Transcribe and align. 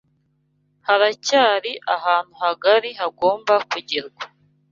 haracyari 0.87 1.71
ahantu 1.95 2.33
hagari 2.43 2.89
hagomba 2.99 3.53
kugerwa 3.71 4.23